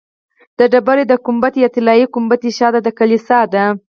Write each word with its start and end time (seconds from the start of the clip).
د 0.57 0.59
ډبرې 0.71 1.03
د 1.07 1.13
ګنبد 1.25 1.53
یا 1.63 1.69
طلایي 1.75 2.05
ګنبدې 2.13 2.51
شاته 2.57 2.79
د 2.83 2.89
کلیسا 2.99 3.39
ده. 3.53 3.63